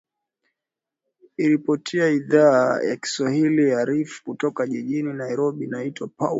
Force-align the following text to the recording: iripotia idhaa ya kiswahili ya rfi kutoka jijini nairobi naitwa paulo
iripotia 1.37 2.07
idhaa 2.09 2.79
ya 2.83 2.95
kiswahili 2.95 3.69
ya 3.69 3.85
rfi 3.85 4.23
kutoka 4.23 4.67
jijini 4.67 5.13
nairobi 5.13 5.67
naitwa 5.67 6.07
paulo 6.07 6.29